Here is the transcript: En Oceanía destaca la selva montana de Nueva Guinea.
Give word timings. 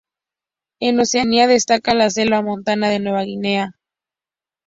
En 0.79 0.99
Oceanía 0.99 1.45
destaca 1.45 1.93
la 1.93 2.09
selva 2.09 2.41
montana 2.41 2.89
de 2.89 2.97
Nueva 2.99 3.21
Guinea. 3.21 3.77